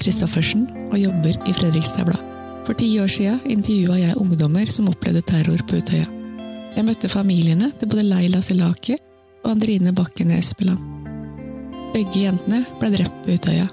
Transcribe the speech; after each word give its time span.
Christoffersen 0.00 0.66
og 0.90 0.98
jobber 0.98 1.36
i 1.48 1.54
Fredrikstad 1.56 2.08
Blad. 2.08 2.22
For 2.66 2.76
ti 2.76 2.88
år 3.02 3.10
siden 3.10 3.40
intervjua 3.50 3.98
jeg 3.98 4.18
ungdommer 4.20 4.70
som 4.72 4.88
opplevde 4.90 5.22
terror 5.26 5.60
på 5.68 5.80
Utøya. 5.80 6.06
Jeg 6.76 6.86
møtte 6.86 7.10
familiene 7.10 7.72
til 7.80 7.90
både 7.90 8.06
Leila 8.06 8.40
Selaki 8.44 8.94
og 9.42 9.50
Andrine 9.56 9.92
Bakken 9.96 10.30
Espeland. 10.36 10.78
Begge 11.94 12.26
jentene 12.28 12.62
ble 12.78 12.92
drept 12.94 13.24
på 13.24 13.34
Utøya. 13.34 13.66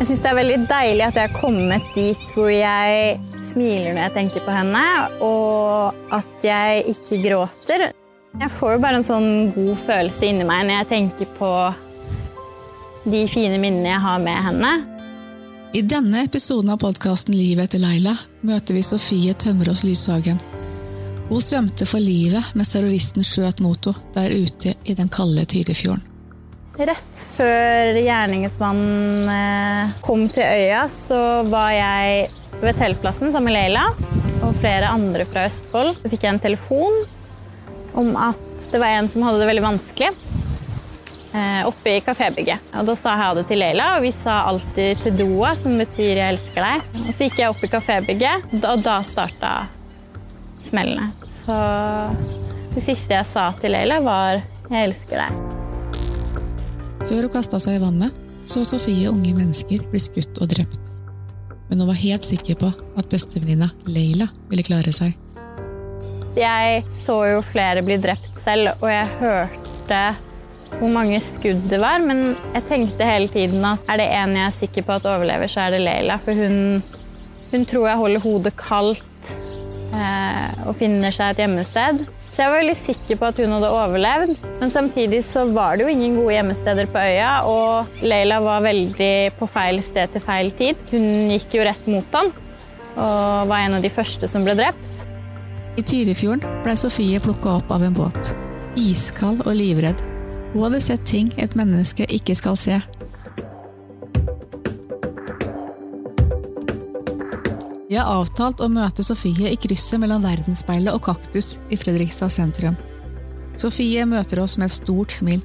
Jeg 0.00 0.08
syns 0.08 0.22
det 0.24 0.30
er 0.32 0.38
veldig 0.40 0.56
deilig 0.66 1.04
at 1.06 1.18
jeg 1.20 1.30
har 1.30 1.36
kommet 1.38 1.92
dit 1.94 2.32
hvor 2.34 2.48
jeg 2.50 3.20
smiler 3.46 3.92
når 3.92 4.02
jeg 4.08 4.14
tenker 4.16 4.42
på 4.42 4.56
henne, 4.56 4.82
og 5.22 6.16
at 6.16 6.46
jeg 6.48 6.82
ikke 6.90 7.20
gråter. 7.28 7.84
Jeg 8.40 8.50
får 8.50 8.74
jo 8.74 8.82
bare 8.82 8.98
en 8.98 9.06
sånn 9.06 9.30
god 9.54 9.76
følelse 9.86 10.26
inni 10.26 10.48
meg 10.48 10.66
når 10.66 10.80
jeg 10.80 10.90
tenker 10.96 11.30
på 11.38 11.52
de 13.04 13.22
fine 13.28 13.58
minnene 13.58 13.90
jeg 13.90 14.02
har 14.04 14.22
med 14.22 14.38
henne. 14.46 14.72
I 15.72 15.80
denne 15.88 16.26
episoden 16.26 16.70
av 16.74 16.82
podkasten 16.82 17.34
Livet 17.34 17.70
etter 17.70 17.80
Leila 17.80 18.12
møter 18.44 18.76
vi 18.76 18.84
Sofie 18.84 19.32
Tømmerås 19.34 19.82
Lyshagen. 19.86 20.40
Hun 21.30 21.40
svømte 21.40 21.86
for 21.88 22.02
livet 22.02 22.52
mens 22.58 22.74
terroristen 22.74 23.24
skjøt 23.24 23.62
mot 23.64 23.88
henne 23.88 24.12
der 24.12 24.34
ute 24.36 24.74
i 24.84 24.96
den 24.98 25.08
kalde 25.12 25.46
Tyrifjorden. 25.48 26.04
Rett 26.72 27.22
før 27.36 27.98
gjerningsmannen 28.00 29.28
eh, 29.28 29.90
kom 30.04 30.22
til 30.32 30.44
øya, 30.44 30.86
så 30.88 31.42
var 31.44 31.68
jeg 31.76 32.30
ved 32.62 32.78
teltplassen 32.78 33.32
sammen 33.32 33.50
med 33.50 33.58
Leila 33.58 33.90
og 34.42 34.56
flere 34.60 34.88
andre 34.88 35.26
fra 35.28 35.44
Østfold. 35.50 35.98
Så 36.00 36.12
fikk 36.12 36.24
jeg 36.24 36.36
en 36.36 36.44
telefon 36.44 37.02
om 38.00 38.14
at 38.16 38.68
det 38.72 38.80
var 38.80 38.96
en 38.96 39.10
som 39.12 39.24
hadde 39.26 39.42
det 39.42 39.50
veldig 39.50 39.66
vanskelig 39.66 40.12
oppe 41.66 41.96
i 41.96 42.00
kafébygget. 42.04 42.72
Og 42.76 42.86
Da 42.86 42.94
sa 42.98 43.14
jeg 43.14 43.22
ha 43.22 43.28
det 43.34 43.46
til 43.48 43.58
Leila, 43.62 43.86
og 43.96 44.02
vi 44.04 44.10
sa 44.12 44.42
alltid 44.50 45.00
til 45.02 45.16
Doa, 45.16 45.54
som 45.56 45.78
betyr 45.78 46.16
'jeg 46.16 46.32
elsker 46.34 46.62
deg'. 46.62 46.82
Og 47.08 47.12
Så 47.14 47.24
gikk 47.24 47.38
jeg 47.38 47.48
opp 47.48 47.64
i 47.64 47.68
kafébygget, 47.68 48.64
og 48.64 48.82
da 48.82 49.00
starta 49.02 49.66
smellene. 50.60 51.12
Så 51.46 51.56
det 52.74 52.82
siste 52.82 53.14
jeg 53.14 53.26
sa 53.26 53.52
til 53.52 53.72
Leila, 53.72 54.00
var 54.00 54.42
'jeg 54.70 54.88
elsker 54.88 55.16
deg'. 55.16 55.62
Før 57.08 57.22
hun 57.22 57.32
kasta 57.34 57.58
seg 57.58 57.74
i 57.76 57.84
vannet, 57.84 58.12
så 58.44 58.64
Sofie 58.64 59.10
unge 59.10 59.34
mennesker 59.34 59.82
bli 59.90 59.98
skutt 59.98 60.38
og 60.40 60.48
drept. 60.48 60.78
Men 61.68 61.80
hun 61.80 61.88
var 61.88 61.94
helt 61.94 62.24
sikker 62.24 62.54
på 62.54 62.72
at 62.98 63.08
bestevenninna 63.08 63.70
Leila 63.86 64.28
ville 64.50 64.62
klare 64.62 64.92
seg. 64.92 65.14
Jeg 66.36 66.84
så 66.88 67.16
jo 67.34 67.40
flere 67.44 67.82
bli 67.84 67.98
drept 68.00 68.38
selv, 68.44 68.74
og 68.80 68.88
jeg 68.88 69.08
hørte 69.20 70.16
hvor 70.78 70.90
mange 70.92 71.20
skudd 71.22 71.62
det 71.70 71.80
var, 71.82 72.02
men 72.02 72.32
jeg 72.54 72.66
tenkte 72.68 73.06
hele 73.06 73.30
tiden 73.32 73.64
at 73.68 73.86
er 73.92 74.00
det 74.00 74.08
en 74.16 74.36
jeg 74.38 74.48
er 74.48 74.56
sikker 74.56 74.86
på 74.86 74.98
at 74.98 75.08
overlever, 75.08 75.50
så 75.50 75.66
er 75.66 75.76
det 75.76 75.82
Leila. 75.84 76.18
For 76.22 76.36
hun, 76.36 76.82
hun 77.52 77.66
tror 77.68 77.88
jeg 77.90 78.00
holder 78.02 78.24
hodet 78.24 78.54
kaldt 78.58 79.32
eh, 79.94 80.66
og 80.66 80.76
finner 80.80 81.14
seg 81.14 81.32
et 81.32 81.44
gjemmested. 81.44 82.04
Så 82.32 82.40
jeg 82.40 82.48
var 82.48 82.62
veldig 82.62 82.76
sikker 82.78 83.18
på 83.20 83.28
at 83.28 83.40
hun 83.42 83.52
hadde 83.58 83.72
overlevd. 83.76 84.36
Men 84.60 84.72
samtidig 84.72 85.20
så 85.26 85.44
var 85.52 85.76
det 85.76 85.84
jo 85.84 85.92
ingen 85.92 86.16
gode 86.16 86.36
gjemmesteder 86.38 86.88
på 86.92 87.02
øya, 87.02 87.32
og 87.48 88.04
Leila 88.04 88.40
var 88.44 88.64
veldig 88.64 89.14
på 89.38 89.50
feil 89.52 89.82
sted 89.84 90.14
til 90.14 90.24
feil 90.24 90.52
tid. 90.56 90.80
Hun 90.90 91.34
gikk 91.34 91.58
jo 91.58 91.66
rett 91.68 91.90
mot 91.90 92.18
han 92.18 92.32
og 92.92 93.48
var 93.48 93.62
en 93.64 93.78
av 93.78 93.84
de 93.84 93.88
første 93.88 94.28
som 94.28 94.44
ble 94.44 94.52
drept. 94.58 95.06
I 95.80 95.84
Tyrifjorden 95.88 96.60
ble 96.64 96.76
Sofie 96.76 97.20
plukka 97.24 97.56
opp 97.62 97.72
av 97.72 97.84
en 97.86 97.96
båt. 97.96 98.34
Iskald 98.76 99.46
og 99.46 99.54
livredd. 99.56 100.11
Hun 100.52 100.66
hadde 100.66 100.82
sett 100.84 101.06
ting 101.08 101.30
et 101.40 101.54
menneske 101.56 102.04
ikke 102.12 102.36
skal 102.36 102.58
se. 102.60 102.80
Vi 107.88 107.96
har 107.96 108.08
avtalt 108.08 108.60
å 108.64 108.70
møte 108.72 109.04
Sofie 109.04 109.50
i 109.52 109.58
krysset 109.60 110.00
mellom 110.00 110.24
Verdensspeilet 110.24 110.92
og 110.92 111.02
Kaktus 111.04 111.58
i 111.72 111.76
Fredrikstad 111.76 112.32
sentrum. 112.32 112.76
Sofie 113.60 114.06
møter 114.08 114.40
oss 114.40 114.56
med 114.60 114.70
et 114.70 114.76
stort 114.78 115.12
smil. 115.12 115.42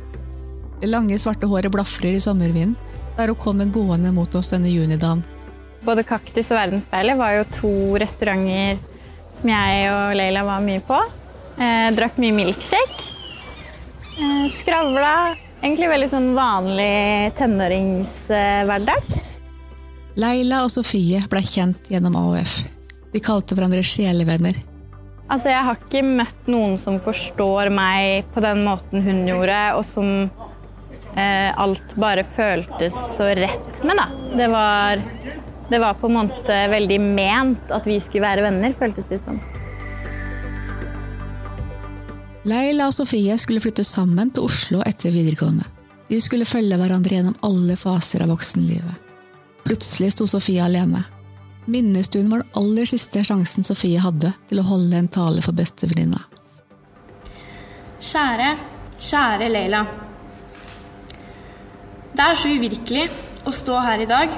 Det 0.80 0.88
lange, 0.88 1.18
svarte 1.20 1.50
håret 1.50 1.74
blafrer 1.74 2.16
i 2.16 2.24
sommervinden 2.24 2.78
der 3.18 3.34
hun 3.34 3.42
kommer 3.42 3.66
gående 3.74 4.14
mot 4.14 4.36
oss 4.38 4.54
denne 4.54 4.70
junidagen. 4.70 5.24
Både 5.84 6.04
Kaktus 6.08 6.52
og 6.52 6.60
Verdensspeilet 6.60 7.18
var 7.18 7.36
jo 7.40 7.46
to 7.56 7.74
restauranter 8.00 8.80
som 9.34 9.52
jeg 9.52 9.92
og 9.92 10.16
Leila 10.20 10.44
var 10.48 10.64
mye 10.64 10.84
på. 10.86 11.04
Eh, 11.58 11.88
drakk 11.98 12.20
mye 12.22 12.36
milkshake. 12.36 13.17
Eh, 14.18 14.50
skravla. 14.50 15.36
Egentlig 15.62 15.90
veldig 15.90 16.08
sånn 16.10 16.32
vanlig 16.38 17.34
tenåringshverdag. 17.38 19.12
Leila 20.18 20.64
og 20.66 20.72
Sofie 20.74 21.22
ble 21.30 21.44
kjent 21.46 21.90
gjennom 21.92 22.16
AOF. 22.18 22.56
De 23.14 23.22
kalte 23.22 23.58
hverandre 23.58 23.84
sjelevenner. 23.86 24.58
Altså, 25.28 25.52
jeg 25.52 25.66
har 25.68 25.78
ikke 25.78 26.04
møtt 26.06 26.50
noen 26.50 26.78
som 26.82 26.98
forstår 27.04 27.70
meg 27.74 28.30
på 28.34 28.42
den 28.42 28.64
måten 28.66 29.04
hun 29.06 29.26
gjorde, 29.28 29.60
og 29.76 29.84
som 29.86 30.12
eh, 31.18 31.52
alt 31.52 31.94
bare 32.00 32.24
føltes 32.26 32.96
så 33.18 33.30
rett 33.38 33.84
med, 33.84 34.00
da. 34.00 34.08
Det 34.40 34.48
var, 34.54 35.04
det 35.70 35.82
var 35.84 36.00
på 36.00 36.10
en 36.10 36.18
måte 36.22 36.62
veldig 36.72 37.00
ment 37.04 37.76
at 37.76 37.86
vi 37.90 38.00
skulle 38.02 38.26
være 38.26 38.48
venner, 38.48 38.74
føltes 38.78 39.12
det 39.12 39.22
som. 39.26 39.42
Leila 42.48 42.86
og 42.88 42.96
Sofie 42.96 43.36
skulle 43.42 43.60
flytte 43.60 43.84
sammen 43.84 44.30
til 44.32 44.46
Oslo 44.48 44.80
etter 44.88 45.12
videregående. 45.12 45.66
De 46.08 46.20
skulle 46.24 46.48
følge 46.48 46.78
hverandre 46.80 47.18
gjennom 47.18 47.36
alle 47.44 47.76
faser 47.76 48.24
av 48.24 48.32
voksenlivet. 48.32 49.04
Plutselig 49.68 50.14
sto 50.14 50.30
Sofie 50.32 50.64
alene. 50.64 51.04
Minnestuen 51.68 52.30
var 52.32 52.46
den 52.46 52.56
aller 52.56 52.88
siste 52.88 53.26
sjansen 53.28 53.68
Sofie 53.68 54.00
hadde 54.00 54.32
til 54.48 54.62
å 54.62 54.68
holde 54.70 54.96
en 54.96 55.12
tale 55.12 55.44
for 55.44 55.58
bestevenninna. 55.58 56.22
Kjære, 58.00 58.52
kjære 58.96 59.50
Leila. 59.52 59.86
Det 62.16 62.24
er 62.32 62.40
så 62.40 62.54
uvirkelig 62.56 63.10
å 63.44 63.52
stå 63.52 63.82
her 63.84 64.06
i 64.06 64.08
dag. 64.08 64.38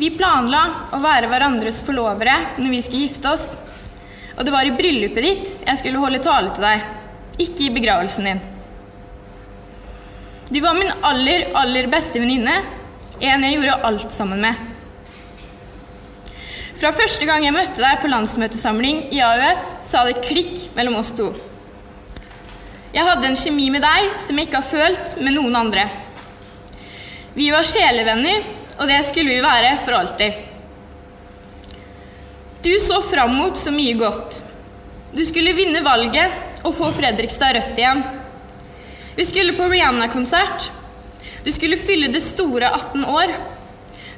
Vi 0.00 0.10
planla 0.18 0.64
å 0.90 0.98
være 1.04 1.30
hverandres 1.30 1.84
forlovere 1.86 2.34
når 2.58 2.74
vi 2.74 2.82
skulle 2.82 3.06
gifte 3.06 3.30
oss. 3.30 3.52
Og 4.36 4.44
det 4.46 4.54
var 4.54 4.66
i 4.66 4.74
bryllupet 4.76 5.26
ditt 5.26 5.50
jeg 5.66 5.80
skulle 5.80 6.00
holde 6.02 6.22
tale 6.24 6.52
til 6.54 6.64
deg, 6.64 6.84
ikke 7.42 7.66
i 7.66 7.72
begravelsen 7.74 8.28
din. 8.28 8.42
Du 10.52 10.60
var 10.60 10.76
min 10.76 10.92
aller, 11.06 11.48
aller 11.56 11.88
beste 11.92 12.20
venninne 12.20 12.58
en 13.22 13.44
jeg 13.46 13.56
gjorde 13.56 13.78
alt 13.86 14.12
sammen 14.12 14.42
med. 14.42 14.68
Fra 16.82 16.90
første 16.96 17.26
gang 17.28 17.44
jeg 17.46 17.54
møtte 17.54 17.78
deg 17.78 18.00
på 18.02 18.10
landsmøtesamling 18.10 19.04
i 19.14 19.20
AUF, 19.22 19.66
sa 19.86 20.02
det 20.08 20.22
klikk 20.24 20.72
mellom 20.74 20.98
oss 20.98 21.12
to. 21.14 21.28
Jeg 22.92 23.06
hadde 23.06 23.28
en 23.28 23.38
kjemi 23.38 23.68
med 23.72 23.84
deg 23.84 24.10
som 24.20 24.36
jeg 24.36 24.48
ikke 24.48 24.58
har 24.58 24.72
følt 24.72 25.14
med 25.22 25.36
noen 25.36 25.54
andre. 25.56 25.86
Vi 27.32 27.46
var 27.54 27.64
sjelevenner, 27.64 28.42
og 28.76 28.90
det 28.90 28.98
skulle 29.08 29.32
vi 29.32 29.44
være 29.44 29.76
for 29.86 29.96
alltid. 29.96 30.51
Du 32.62 32.70
så 32.80 33.02
fram 33.02 33.34
mot 33.34 33.56
så 33.58 33.72
mye 33.74 33.94
godt. 33.98 34.36
Du 35.12 35.24
skulle 35.26 35.54
vinne 35.56 35.80
valget 35.82 36.62
og 36.62 36.76
få 36.78 36.92
Fredrikstad 36.94 37.56
rødt 37.56 37.78
igjen. 37.80 38.04
Vi 39.16 39.24
skulle 39.26 39.56
på 39.56 39.66
Rihanna-konsert, 39.68 40.70
du 41.42 41.50
skulle 41.50 41.76
fylle 41.76 42.12
det 42.14 42.22
store 42.22 42.70
18 42.70 43.04
år. 43.04 43.34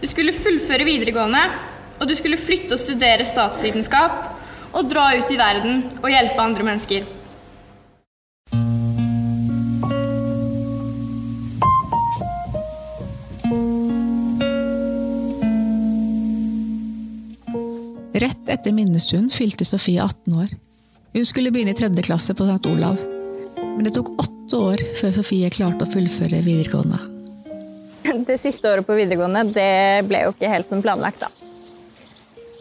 Du 0.00 0.06
skulle 0.06 0.37
fullføre 0.37 0.84
videregående, 0.84 1.41
og 1.96 2.08
du 2.08 2.12
skulle 2.19 2.37
flytte 2.37 2.76
og 2.76 2.82
studere 2.82 3.25
statsvitenskap 3.25 4.75
og 4.75 4.90
dra 4.93 5.06
ut 5.17 5.32
i 5.32 5.40
verden 5.40 5.81
og 6.02 6.11
hjelpe 6.12 6.44
andre 6.44 6.67
mennesker. 6.69 7.06
Rett 18.14 18.49
etter 18.49 18.72
minnestunden 18.72 19.31
fylte 19.31 19.64
Sofie 19.66 20.02
18 20.02 20.34
år. 20.38 20.52
Hun 21.14 21.25
skulle 21.26 21.50
begynne 21.50 21.72
i 21.75 21.78
tredje 21.78 22.02
klasse 22.06 22.34
på 22.34 22.46
St. 22.46 22.70
Olav. 22.70 23.00
Men 23.58 23.82
det 23.82 23.94
tok 23.96 24.12
åtte 24.22 24.61
år 24.61 24.84
før 25.00 25.16
Sofie 25.16 25.50
klarte 25.50 25.82
å 25.82 25.90
fullføre 25.90 26.38
videregående. 26.46 27.00
Det 28.28 28.37
siste 28.38 28.70
året 28.70 28.87
på 28.87 28.94
videregående 28.94 29.43
det 29.50 30.06
ble 30.06 30.22
jo 30.26 30.34
ikke 30.34 30.52
helt 30.52 30.70
som 30.70 30.82
planlagt, 30.84 31.25
da. 31.25 31.32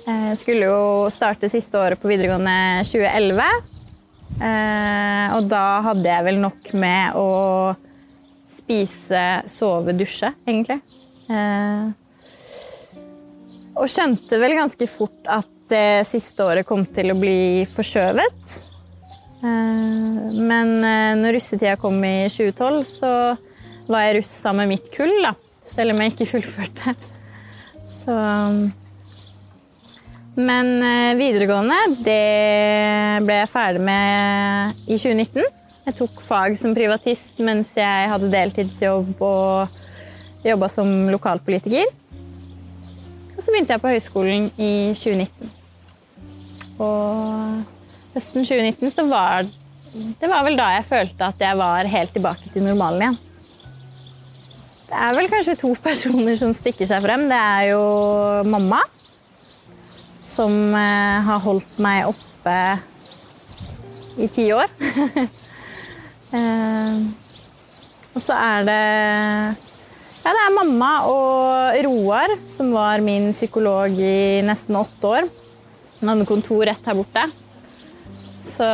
Jeg 0.07 0.39
skulle 0.41 0.71
jo 0.71 1.07
starte 1.13 1.51
siste 1.51 1.77
året 1.77 2.01
på 2.01 2.09
videregående 2.09 2.81
2011. 2.89 3.45
Eh, 4.41 5.38
og 5.38 5.51
da 5.53 5.65
hadde 5.85 6.09
jeg 6.09 6.27
vel 6.31 6.41
nok 6.41 6.73
med 6.81 7.19
å 7.19 7.29
spise, 8.50 9.44
sove, 9.53 9.94
dusje, 9.94 10.33
egentlig. 10.47 10.81
Eh, 13.74 13.80
og 13.80 13.90
skjønte 13.90 14.40
vel 14.42 14.58
ganske 14.58 14.88
fort 14.88 15.31
at 15.31 15.50
det 15.72 16.06
siste 16.06 16.44
året 16.46 16.68
kom 16.68 16.86
til 16.86 17.14
å 17.14 17.18
bli 17.18 17.66
forskjøvet. 17.74 18.60
Eh, 19.44 20.38
men 20.38 20.75
når 21.22 21.38
russetida 21.38 21.75
kom 21.81 21.98
i 22.06 22.30
2012, 22.30 22.84
så 22.88 23.12
var 23.90 24.06
jeg 24.06 24.20
russ 24.20 24.31
sammen 24.44 24.68
med 24.68 24.78
mitt 24.78 24.94
kull, 24.94 25.14
da. 25.24 25.34
Selv 25.68 25.94
om 25.94 26.02
jeg 26.02 26.14
ikke 26.14 26.30
fullførte. 26.36 26.96
Så 28.04 28.16
Men 30.34 30.70
eh, 30.81 31.16
videregående, 31.20 31.78
det 32.02 33.22
ble 33.25 33.36
jeg 33.44 33.52
ferdig 33.52 33.84
med 33.86 34.80
i 34.88 34.98
2019. 34.98 35.44
Jeg 35.84 35.98
tok 36.00 36.22
fag 36.24 36.56
som 36.58 36.74
privatist 36.74 37.42
mens 37.44 37.74
jeg 37.75 38.08
hadde 38.10 38.31
deltidsjobb 38.31 39.20
og 39.22 39.75
jobba 40.44 40.70
som 40.72 40.90
lokalpolitiker. 41.12 41.92
Og 43.44 43.45
så 43.50 43.51
begynte 43.51 43.75
jeg 43.75 43.81
på 43.84 43.90
høyskolen 43.92 44.45
i 44.56 44.68
2019. 44.95 45.50
Og 46.80 48.13
høsten 48.13 48.45
2019 48.48 48.94
så 48.94 49.04
var 49.10 49.50
det 49.92 50.30
var 50.31 50.45
vel 50.48 50.56
da 50.56 50.69
jeg 50.78 50.86
følte 50.88 51.28
at 51.28 51.44
jeg 51.44 51.57
var 51.60 51.90
helt 51.92 52.13
tilbake 52.16 52.54
til 52.54 52.63
normalen 52.63 53.04
igjen. 53.04 53.18
Det 54.88 55.01
er 55.10 55.18
vel 55.18 55.28
kanskje 55.34 55.57
to 55.60 55.74
personer 55.90 56.40
som 56.40 56.54
stikker 56.56 56.88
seg 56.88 57.04
frem. 57.04 57.25
Det 57.28 57.42
er 57.57 57.66
jo 57.74 57.84
mamma, 58.48 58.80
som 60.24 60.56
eh, 60.80 61.19
har 61.28 61.44
holdt 61.44 61.84
meg 61.84 62.13
oppe 62.13 62.57
i 64.24 64.31
ti 64.31 64.48
år. 64.56 64.72
eh, 66.39 66.96
og 68.16 68.24
så 68.24 68.39
er 68.39 68.72
det 68.72 68.80
Ja, 70.24 70.31
det 70.31 70.40
er 70.40 70.54
mamma 70.56 70.90
og 71.12 71.78
Roar, 71.84 72.31
som 72.48 72.70
var 72.72 73.02
min 73.04 73.34
psykolog 73.36 73.98
i 74.00 74.40
nesten 74.48 74.78
åtte 74.80 75.10
år. 75.10 75.25
Han 76.00 76.12
hadde 76.14 76.28
kontor 76.30 76.64
rett 76.70 76.86
her 76.88 76.96
borte. 76.96 77.25
Så 78.48 78.70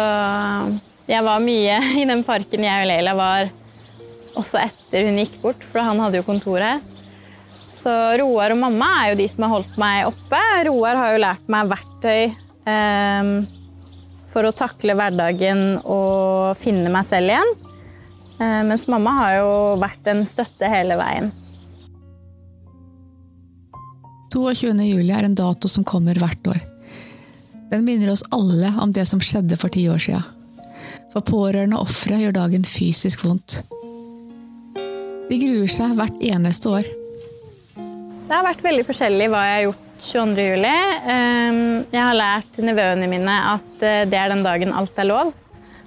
jeg 1.10 1.26
var 1.26 1.42
mye 1.42 1.80
i 1.98 2.06
den 2.06 2.22
parken 2.28 2.68
jeg 2.68 2.84
og 2.84 2.90
Leila 2.92 3.16
var 3.18 3.50
også 4.38 4.60
etter 4.62 5.08
hun 5.08 5.18
gikk 5.18 5.40
bort, 5.42 5.66
for 5.66 5.82
han 5.82 5.98
hadde 6.04 6.22
jo 6.22 6.28
kontor 6.28 6.62
her. 6.62 6.84
Så 7.80 7.96
Roar 8.22 8.54
og 8.54 8.62
mamma 8.62 8.90
er 9.00 9.16
jo 9.16 9.20
de 9.24 9.28
som 9.32 9.48
har 9.48 9.56
holdt 9.56 9.74
meg 9.82 10.06
oppe. 10.12 10.44
Roar 10.68 11.02
har 11.02 11.16
jo 11.16 11.24
lært 11.24 11.50
meg 11.50 11.72
verktøy 11.72 12.22
eh, 12.70 13.34
for 14.30 14.46
å 14.46 14.54
takle 14.54 14.94
hverdagen 15.00 15.80
og 15.82 16.54
finne 16.62 16.94
meg 16.94 17.10
selv 17.10 17.34
igjen. 17.34 17.54
Eh, 18.40 18.64
mens 18.64 18.88
mamma 18.88 19.14
har 19.20 19.38
jo 19.42 19.54
vært 19.82 20.10
en 20.12 20.24
støtte 20.28 20.72
hele 20.72 20.96
veien. 21.00 21.32
22. 24.34 24.76
juli 24.86 25.12
er 25.12 25.26
en 25.26 25.36
dato 25.36 25.68
som 25.68 25.84
kommer 25.84 26.20
hvert 26.22 26.52
år. 26.52 26.60
Den 27.70 27.86
minner 27.86 28.14
oss 28.14 28.24
alle 28.34 28.72
om 28.82 28.94
det 28.94 29.06
som 29.10 29.22
skjedde 29.22 29.58
for 29.60 29.74
ti 29.74 29.88
år 29.90 30.02
siden. 30.02 30.24
For 31.14 31.26
pårørende 31.26 31.78
og 31.78 31.90
ofre 31.90 32.20
gjør 32.22 32.36
dagen 32.38 32.66
fysisk 32.66 33.26
vondt. 33.26 33.60
De 35.30 35.38
gruer 35.38 35.70
seg 35.70 35.94
hvert 35.98 36.24
eneste 36.26 36.72
år. 36.72 36.90
Det 38.30 38.34
har 38.38 38.46
vært 38.46 38.64
veldig 38.66 38.86
forskjellig 38.86 39.30
hva 39.34 39.44
jeg 39.46 39.56
har 39.56 39.64
gjort 39.68 39.86
22. 40.00 40.46
juli. 40.46 40.74
Ehm, 41.12 41.62
jeg 41.92 42.02
har 42.02 42.18
lært 42.18 42.60
nevøene 42.64 43.10
mine 43.12 43.38
at 43.52 43.84
eh, 43.84 44.06
det 44.10 44.18
er 44.18 44.32
den 44.32 44.46
dagen 44.46 44.74
alt 44.74 45.02
er 45.02 45.10
lov. 45.10 45.34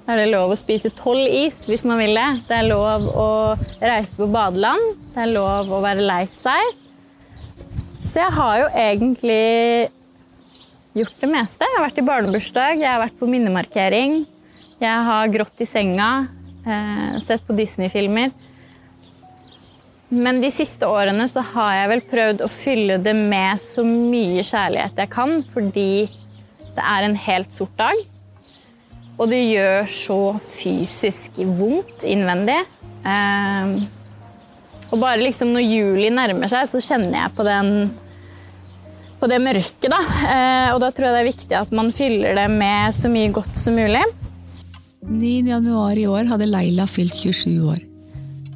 Da 0.02 0.16
er 0.16 0.24
det 0.24 0.32
lov 0.32 0.50
å 0.50 0.58
spise 0.58 0.90
tolv 0.98 1.30
is 1.30 1.60
hvis 1.70 1.84
man 1.86 2.00
vil 2.02 2.16
det. 2.18 2.28
Det 2.48 2.56
er 2.58 2.70
lov 2.70 3.06
å 3.06 3.30
reise 3.78 4.16
på 4.18 4.26
badeland. 4.32 4.96
Det 5.14 5.22
er 5.22 5.34
lov 5.34 5.70
å 5.70 5.82
være 5.84 6.06
lei 6.06 6.24
seg. 6.30 6.78
Så 8.02 8.18
jeg 8.18 8.34
har 8.34 8.56
jo 8.60 8.70
egentlig 8.82 9.42
gjort 10.98 11.22
det 11.22 11.30
meste. 11.30 11.64
Jeg 11.64 11.78
har 11.78 11.86
vært 11.86 12.00
i 12.02 12.06
barnebursdag, 12.08 12.82
jeg 12.82 12.90
har 12.90 13.00
vært 13.00 13.20
på 13.20 13.28
minnemarkering. 13.30 14.24
Jeg 14.82 15.04
har 15.08 15.30
grått 15.32 15.62
i 15.62 15.68
senga, 15.70 16.10
eh, 16.66 17.20
sett 17.22 17.46
på 17.46 17.56
Disney-filmer. 17.56 18.34
Men 20.12 20.42
de 20.42 20.50
siste 20.52 20.84
årene 20.84 21.24
så 21.30 21.40
har 21.54 21.74
jeg 21.78 21.88
vel 21.88 22.02
prøvd 22.10 22.42
å 22.44 22.50
fylle 22.52 22.98
det 23.00 23.14
med 23.16 23.60
så 23.62 23.84
mye 23.86 24.42
kjærlighet 24.44 24.98
jeg 24.98 25.08
kan, 25.14 25.38
fordi 25.54 26.04
det 26.74 26.84
er 26.84 27.06
en 27.06 27.16
helt 27.16 27.54
sort 27.54 27.72
dag. 27.78 27.96
Og 29.20 29.28
det 29.30 29.40
gjør 29.44 29.90
så 29.92 30.20
fysisk 30.40 31.42
vondt 31.58 32.06
innvendig. 32.08 32.60
Eh, 33.04 33.74
og 34.92 35.00
bare 35.00 35.22
liksom 35.22 35.52
når 35.54 35.66
juli 35.66 36.08
nærmer 36.12 36.50
seg, 36.52 36.68
så 36.70 36.80
kjenner 36.84 37.18
jeg 37.22 37.36
på 37.36 37.46
den 37.46 37.74
på 39.22 39.28
det 39.30 39.38
mørket, 39.38 39.86
da. 39.86 40.00
Eh, 40.26 40.68
og 40.74 40.80
da 40.82 40.90
tror 40.90 41.06
jeg 41.08 41.14
det 41.14 41.20
er 41.20 41.30
viktig 41.30 41.54
at 41.54 41.74
man 41.78 41.92
fyller 41.94 42.34
det 42.40 42.48
med 42.50 42.96
så 42.96 43.10
mye 43.12 43.30
godt 43.34 43.54
som 43.54 43.76
mulig. 43.78 44.02
9. 45.02 45.30
januar 45.46 45.98
i 45.98 46.08
år 46.10 46.26
hadde 46.30 46.48
Leila 46.50 46.88
fylt 46.90 47.14
27 47.14 47.70
år. 47.70 47.78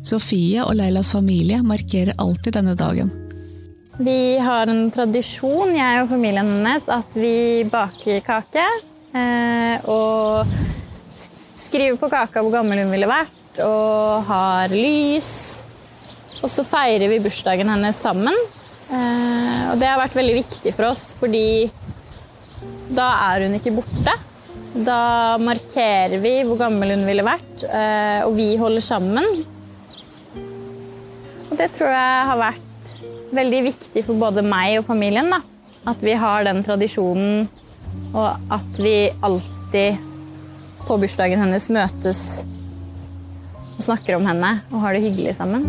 Sofie 0.06 0.62
og 0.62 0.74
Leilas 0.78 1.12
familie 1.14 1.60
markerer 1.66 2.18
alltid 2.22 2.58
denne 2.58 2.74
dagen. 2.78 3.12
Vi 3.98 4.36
har 4.42 4.68
en 4.68 4.90
tradisjon, 4.92 5.72
jeg 5.74 6.02
og 6.02 6.10
familien 6.10 6.50
hennes, 6.50 6.86
at 6.92 7.14
vi 7.16 7.64
baker 7.70 8.20
kake. 8.26 8.66
Eh, 9.16 9.88
og 9.90 10.46
skriver 11.56 11.98
på 12.00 12.10
kaka 12.12 12.42
hvor 12.42 12.54
gammel 12.54 12.82
hun 12.84 12.92
ville 12.92 13.08
vært, 13.10 13.62
og 13.64 14.28
har 14.28 14.72
lys. 14.72 15.30
Og 16.42 16.50
så 16.52 16.66
feirer 16.66 17.08
vi 17.10 17.22
bursdagen 17.24 17.70
hennes 17.72 17.98
sammen. 18.04 18.36
Eh, 18.86 19.62
og 19.72 19.80
det 19.80 19.88
har 19.90 20.00
vært 20.00 20.16
veldig 20.18 20.36
viktig 20.38 20.74
for 20.76 20.92
oss, 20.92 21.08
fordi 21.18 21.66
da 22.96 23.08
er 23.32 23.46
hun 23.46 23.58
ikke 23.58 23.74
borte. 23.76 24.14
Da 24.86 25.36
markerer 25.40 26.20
vi 26.20 26.38
hvor 26.44 26.60
gammel 26.60 26.92
hun 26.92 27.06
ville 27.08 27.24
vært, 27.26 27.64
eh, 27.64 28.20
og 28.26 28.36
vi 28.36 28.52
holder 28.60 28.84
sammen. 28.84 29.26
Og 31.46 31.54
det 31.56 31.70
tror 31.74 31.92
jeg 31.94 32.26
har 32.30 32.40
vært 32.40 32.92
veldig 33.36 33.62
viktig 33.70 34.02
for 34.06 34.20
både 34.20 34.44
meg 34.46 34.80
og 34.80 34.88
familien. 34.88 35.30
Da. 35.32 35.40
At 35.88 36.02
vi 36.04 36.14
har 36.18 36.44
den 36.46 36.62
tradisjonen, 36.66 37.46
og 38.16 38.52
at 38.52 38.78
vi 38.80 38.96
alltid 39.26 40.02
på 40.86 40.98
bursdagen 41.02 41.42
hennes 41.42 41.66
møtes 41.74 42.20
og 43.76 43.84
snakker 43.84 44.16
om 44.16 44.26
henne 44.28 44.58
og 44.70 44.82
har 44.84 44.96
det 44.96 45.04
hyggelig 45.04 45.36
sammen. 45.36 45.66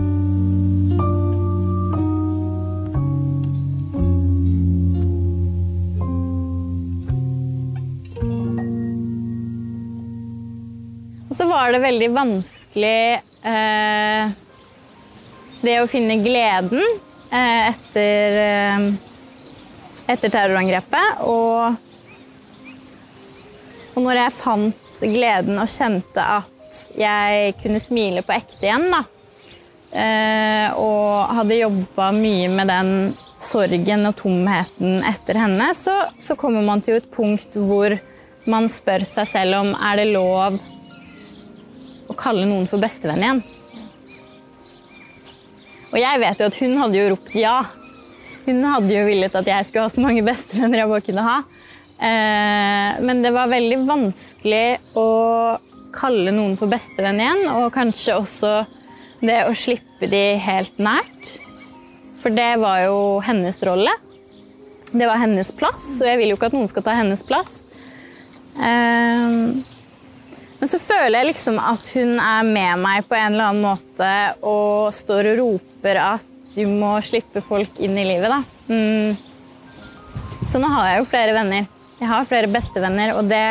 Og 11.27 11.35
så 11.35 11.47
var 11.49 11.73
det 11.73 11.83
veldig 11.83 12.11
vanskelig 12.15 13.01
eh, 13.51 14.37
det 15.61 15.75
å 15.81 15.89
finne 15.89 16.21
gleden 16.23 16.81
eh, 16.81 17.67
etter, 17.67 18.39
eh, 18.45 18.87
etter 20.13 20.31
terrorangrepet. 20.31 21.25
Og, 21.27 21.75
og 23.97 24.03
når 24.05 24.19
jeg 24.19 24.37
fant 24.37 24.89
gleden 25.01 25.57
og 25.57 25.69
kjente 25.73 26.21
at 26.21 26.81
jeg 26.93 27.55
kunne 27.57 27.79
smile 27.81 28.21
på 28.21 28.35
ekte 28.35 28.67
igjen, 28.67 28.91
da, 28.93 28.99
eh, 29.97 30.77
og 30.77 31.33
hadde 31.39 31.57
jobba 31.57 32.11
mye 32.13 32.51
med 32.53 32.69
den 32.69 32.91
sorgen 33.41 34.05
og 34.05 34.13
tomheten 34.19 35.01
etter 35.01 35.41
henne, 35.41 35.71
så, 35.73 35.95
så 36.21 36.37
kommer 36.37 36.61
man 36.65 36.85
til 36.85 36.99
et 36.99 37.09
punkt 37.09 37.57
hvor 37.57 37.97
man 38.45 38.69
spør 38.69 39.01
seg 39.07 39.31
selv 39.33 39.63
om 39.63 39.73
er 39.73 40.03
det 40.03 40.11
lov 40.13 40.59
å 42.07 42.15
kalle 42.21 42.45
noen 42.45 42.69
for 42.69 42.81
bestevenn 42.81 43.25
igjen. 43.25 43.41
Og 45.87 45.97
jeg 46.03 46.21
vet 46.21 46.37
jo 46.37 46.51
at 46.51 46.61
hun 46.61 46.77
hadde 46.83 46.99
jo 46.99 47.11
ropt 47.15 47.33
ja. 47.33 47.57
Hun 48.45 48.61
hadde 48.61 48.93
jo 48.93 49.07
villet 49.09 49.41
at 49.41 49.49
jeg 49.49 49.65
skulle 49.65 49.87
ha 49.87 49.91
så 49.91 50.03
mange 50.05 50.21
bestevenner 50.27 50.83
jeg 50.83 50.93
bare 50.93 51.07
kunne 51.09 51.25
ha. 51.25 51.37
Eh, 51.97 52.97
men 53.01 53.23
det 53.23 53.33
var 53.33 53.49
veldig 53.49 53.79
vanskelig 53.87 54.65
å 54.97 55.07
kalle 55.97 56.33
noen 56.35 56.57
for 56.59 56.69
bestevenn 56.69 57.21
igjen, 57.23 57.45
og 57.57 57.71
kanskje 57.73 58.17
også 58.19 58.51
det 59.25 59.39
å 59.47 59.55
slippe 59.57 60.09
de 60.11 60.23
helt 60.41 60.77
nært. 60.77 61.37
For 62.21 62.33
det 62.33 62.57
var 62.61 62.83
jo 62.85 62.99
hennes 63.25 63.57
rolle. 63.65 63.93
Det 64.91 65.07
var 65.09 65.19
hennes 65.21 65.49
plass, 65.57 65.87
og 65.97 66.05
jeg 66.07 66.21
vil 66.21 66.31
jo 66.31 66.37
ikke 66.37 66.51
at 66.51 66.57
noen 66.57 66.69
skal 66.69 66.85
ta 66.85 66.95
hennes 66.99 67.23
plass. 67.25 67.57
Eh, 68.57 69.65
men 70.57 70.71
så 70.71 70.79
føler 70.81 71.19
jeg 71.19 71.29
liksom 71.31 71.59
at 71.61 71.91
hun 71.93 72.15
er 72.17 72.45
med 72.47 72.81
meg 72.81 73.05
på 73.09 73.17
en 73.17 73.35
eller 73.35 73.51
annen 73.51 73.65
måte 73.65 74.11
og 74.41 74.89
står 74.95 75.33
og 75.33 75.41
roper 75.43 75.99
at 76.01 76.33
du 76.55 76.63
må 76.69 76.95
slippe 77.05 77.43
folk 77.45 77.77
inn 77.83 77.97
i 78.01 78.05
livet, 78.07 78.33
da. 78.33 78.41
Mm. 78.73 79.13
Så 80.49 80.61
nå 80.61 80.69
har 80.73 80.89
jeg 80.89 81.03
jo 81.03 81.09
flere 81.11 81.35
venner. 81.37 81.67
Jeg 81.97 82.09
har 82.11 82.27
flere 82.29 82.49
bestevenner, 82.53 83.15
og 83.17 83.25
det, 83.25 83.43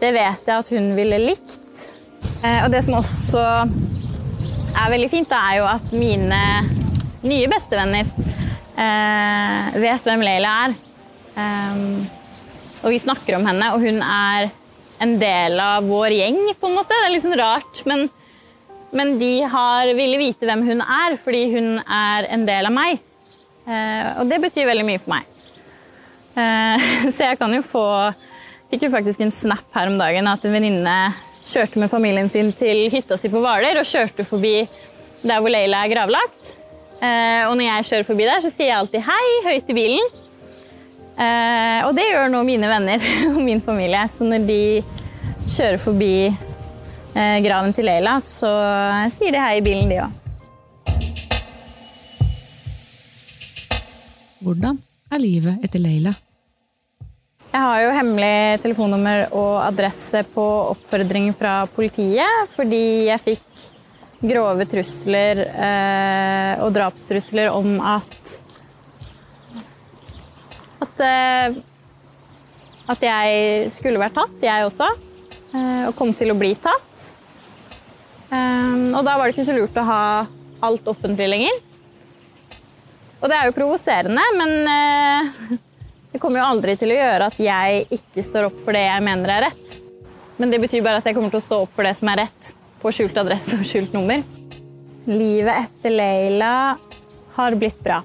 det 0.00 0.08
vet 0.14 0.48
jeg 0.48 0.58
at 0.58 0.70
hun 0.74 0.88
ville 0.96 1.20
likt. 1.22 1.60
Eh, 2.42 2.64
og 2.64 2.72
det 2.74 2.80
som 2.82 2.96
også 2.98 3.42
er 4.72 4.90
veldig 4.90 5.10
fint, 5.12 5.30
er 5.30 5.60
jo 5.60 5.68
at 5.70 5.92
mine 5.94 6.40
nye 7.22 7.50
bestevenner 7.52 8.08
eh, 8.74 9.78
vet 9.84 10.08
hvem 10.08 10.24
Leila 10.26 10.56
er. 10.64 10.74
Um, 11.32 12.02
og 12.82 12.90
vi 12.92 12.98
snakker 13.00 13.38
om 13.38 13.46
henne, 13.46 13.70
og 13.72 13.86
hun 13.86 14.02
er 14.02 14.50
en 15.02 15.14
del 15.22 15.62
av 15.62 15.86
vår 15.86 16.16
gjeng, 16.18 16.40
på 16.58 16.68
en 16.68 16.76
måte. 16.76 16.98
Det 17.06 17.12
er 17.12 17.22
sånn 17.22 17.40
rart, 17.40 17.86
men 17.90 18.10
Men 18.92 19.14
de 19.16 19.40
har 19.48 19.88
ville 19.96 20.18
vite 20.20 20.44
hvem 20.44 20.66
hun 20.66 20.82
er, 20.84 21.14
fordi 21.16 21.46
hun 21.54 21.78
er 21.80 22.26
en 22.28 22.42
del 22.44 22.66
av 22.68 22.74
meg. 22.76 22.98
Eh, 23.64 24.08
og 24.20 24.28
det 24.28 24.36
betyr 24.42 24.68
veldig 24.68 24.84
mye 24.84 25.00
for 25.00 25.14
meg. 25.14 25.41
Eh, 26.32 26.84
så 27.14 27.28
jeg 27.28 27.38
kan 27.40 27.52
jo 27.52 27.60
få 27.60 27.86
Fikk 28.72 28.86
jo 28.86 28.94
faktisk 28.94 29.20
en 29.20 29.34
snap 29.36 29.66
her 29.76 29.90
om 29.90 29.98
dagen 30.00 30.24
at 30.30 30.44
en 30.48 30.54
venninne 30.56 30.96
kjørte 31.44 31.76
med 31.76 31.90
familien 31.92 32.30
sin 32.32 32.54
til 32.56 32.86
hytta 32.88 33.18
si 33.20 33.28
på 33.28 33.42
Hvaler 33.42 33.76
og 33.76 33.84
kjørte 33.84 34.24
forbi 34.24 34.62
der 35.20 35.42
hvor 35.42 35.52
Leila 35.52 35.82
er 35.84 35.90
gravlagt. 35.92 36.54
Eh, 36.96 37.42
og 37.50 37.52
når 37.58 37.66
jeg 37.66 37.88
kjører 37.90 38.06
forbi 38.08 38.24
der, 38.24 38.40
så 38.40 38.48
sier 38.48 38.70
jeg 38.70 38.78
alltid 38.78 39.04
hei 39.04 39.26
høyt 39.44 39.68
i 39.68 39.76
bilen. 39.76 40.16
Eh, 41.20 41.84
og 41.84 41.92
det 41.98 42.06
gjør 42.08 42.32
nå 42.32 42.40
mine 42.48 42.70
venner 42.70 43.04
og 43.34 43.42
min 43.44 43.60
familie. 43.60 44.06
Så 44.08 44.24
når 44.30 44.46
de 44.48 44.62
kjører 45.44 45.76
forbi 45.82 46.14
graven 47.12 47.76
til 47.76 47.84
Leila, 47.84 48.14
så 48.24 48.48
sier 49.12 49.36
de 49.36 49.42
hei 49.42 49.58
i 49.58 49.66
bilen, 49.66 49.92
de 49.92 50.00
òg. 50.00 50.16
Hvordan 54.40 54.80
er 55.12 55.22
livet 55.22 55.64
etter 55.64 55.82
Leila? 55.82 56.14
Jeg 57.52 57.60
har 57.60 57.82
jo 57.82 57.92
hemmelig 57.92 58.60
telefonnummer 58.62 59.26
og 59.36 59.58
adresse 59.66 60.22
på 60.32 60.44
oppfordring 60.72 61.30
fra 61.36 61.66
politiet 61.74 62.48
fordi 62.54 63.10
jeg 63.10 63.24
fikk 63.26 63.66
grove 64.22 64.64
trusler 64.70 65.42
eh, 65.50 66.62
og 66.62 66.72
drapstrusler 66.72 67.50
om 67.52 67.76
at 67.82 68.38
at, 70.82 71.02
eh, 71.06 71.60
at 72.92 73.04
jeg 73.06 73.72
skulle 73.74 74.00
vært 74.00 74.16
tatt, 74.18 74.38
jeg 74.42 74.66
også. 74.66 74.88
Eh, 75.52 75.82
og 75.88 75.96
kom 75.98 76.12
til 76.16 76.32
å 76.32 76.38
bli 76.38 76.54
tatt. 76.58 77.08
Eh, 78.32 78.88
og 78.92 79.02
da 79.04 79.18
var 79.18 79.26
det 79.26 79.36
ikke 79.36 79.48
så 79.48 79.56
lurt 79.56 79.76
å 79.78 79.86
ha 79.86 80.02
alt 80.64 80.88
offentlig 80.90 81.28
lenger. 81.30 81.60
Og 83.22 83.30
det 83.30 83.38
er 83.38 83.46
jo 83.46 83.54
provoserende, 83.54 84.22
men 84.34 84.52
eh, 84.66 85.58
det 86.12 86.20
kommer 86.20 86.42
jo 86.42 86.48
aldri 86.50 86.74
til 86.78 86.90
å 86.90 86.98
gjøre 86.98 87.28
at 87.30 87.38
jeg 87.40 87.84
ikke 87.94 88.24
står 88.26 88.48
opp 88.48 88.58
for 88.64 88.74
det 88.74 88.82
jeg 88.82 89.04
mener 89.06 89.30
er 89.30 89.44
rett. 89.46 89.76
Men 90.42 90.50
det 90.50 90.58
betyr 90.64 90.82
bare 90.82 90.98
at 90.98 91.06
jeg 91.06 91.14
kommer 91.14 91.30
til 91.30 91.38
å 91.38 91.44
stå 91.44 91.60
opp 91.64 91.76
for 91.76 91.86
det 91.86 91.94
som 92.00 92.10
er 92.10 92.24
rett, 92.24 92.50
på 92.82 92.90
skjult 92.90 93.20
adresse 93.22 93.54
og 93.54 93.68
skjult 93.68 93.94
nummer. 93.94 94.24
Livet 95.06 95.68
etter 95.68 95.94
Leila 95.94 96.50
har 97.36 97.58
blitt 97.58 97.78
bra. 97.82 98.00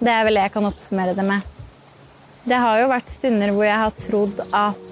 Det 0.00 0.12
er 0.12 0.28
vel 0.28 0.36
det 0.36 0.44
jeg 0.44 0.54
kan 0.58 0.68
oppsummere 0.68 1.16
det 1.16 1.24
med. 1.24 1.48
Det 2.44 2.60
har 2.60 2.82
jo 2.82 2.92
vært 2.92 3.12
stunder 3.12 3.52
hvor 3.56 3.64
jeg 3.64 3.80
har 3.80 3.96
trodd 3.96 4.44
at 4.52 4.86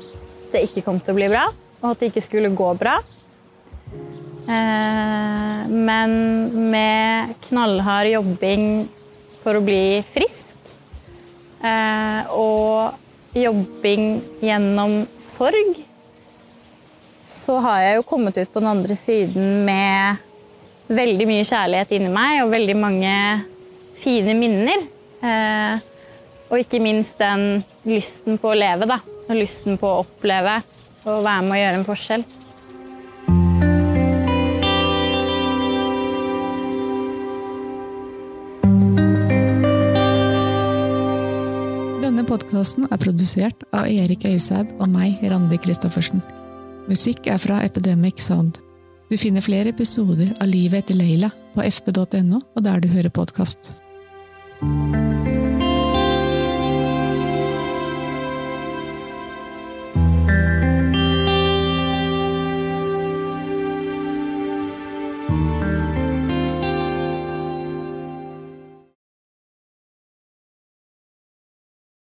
det 0.52 0.64
ikke 0.64 0.86
kom 0.88 1.00
til 1.00 1.12
å 1.12 1.20
bli 1.20 1.28
bra, 1.28 1.46
og 1.82 1.90
at 1.92 2.00
det 2.00 2.10
ikke 2.10 2.24
skulle 2.24 2.56
gå 2.56 2.72
bra. 2.80 2.96
Eh, 4.48 5.64
men 5.68 6.14
med 6.72 7.34
knallhard 7.44 8.08
jobbing 8.14 8.70
for 9.48 9.56
å 9.56 9.64
bli 9.64 10.02
frisk 10.04 10.74
eh, 11.64 12.28
og 12.36 13.38
jobbing 13.38 14.18
gjennom 14.44 15.00
sorg, 15.20 15.78
så 17.24 17.56
har 17.64 17.80
jeg 17.80 17.94
jo 17.96 18.08
kommet 18.10 18.36
ut 18.36 18.50
på 18.52 18.60
den 18.60 18.68
andre 18.74 18.96
siden 18.98 19.62
med 19.64 20.20
veldig 20.92 21.28
mye 21.30 21.46
kjærlighet 21.48 21.94
inni 21.96 22.12
meg 22.12 22.42
og 22.42 22.52
veldig 22.52 22.76
mange 22.76 23.14
fine 23.96 24.36
minner. 24.36 24.84
Eh, 25.24 25.86
og 26.48 26.60
ikke 26.60 26.80
minst 26.84 27.16
den 27.20 27.62
lysten 27.88 28.36
på 28.40 28.52
å 28.52 28.58
leve, 28.58 28.88
da. 28.88 29.00
Og 29.28 29.36
lysten 29.36 29.80
på 29.80 29.88
å 29.88 30.02
oppleve 30.04 30.60
og 31.08 31.24
være 31.24 31.44
med 31.46 31.56
å 31.56 31.62
gjøre 31.62 31.80
en 31.80 31.88
forskjell. 31.88 32.28
Podkasten 42.38 42.86
er 42.92 43.00
produsert 43.02 43.64
av 43.74 43.88
Erik 43.90 44.22
Øysæd 44.28 44.76
og 44.78 44.90
meg, 44.92 45.18
Randi 45.26 45.58
Christoffersen. 45.58 46.22
Musikk 46.88 47.26
er 47.26 47.40
fra 47.42 47.60
Epidemic 47.66 48.22
Sound. 48.22 48.60
Du 49.10 49.16
finner 49.18 49.42
flere 49.44 49.72
episoder 49.72 50.30
av 50.38 50.50
Livet 50.50 50.84
etter 50.84 50.98
Leila 51.00 51.32
på 51.56 51.64
fp.no 51.66 52.38
og 52.38 52.64
der 52.64 52.84
du 52.84 52.88
hører 52.92 53.10
podkast. 53.10 53.72